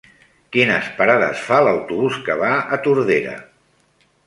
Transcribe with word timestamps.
Quines 0.55 0.87
parades 1.01 1.43
fa 1.51 1.59
l'autobús 1.67 2.19
que 2.29 2.39
va 2.41 2.51
a 2.79 2.83
Tordera? 2.89 3.37